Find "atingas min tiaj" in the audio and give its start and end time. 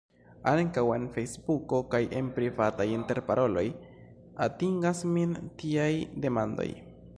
4.49-5.89